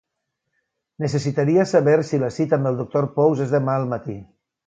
Necessitaria 1.03 1.65
saber 1.73 1.97
si 2.11 2.21
la 2.25 2.31
cita 2.39 2.59
amb 2.59 2.71
el 2.71 2.81
doctor 2.81 3.09
Pous 3.19 3.45
és 3.49 3.55
demà 3.59 3.79
al 3.81 3.89
matí. 3.95 4.19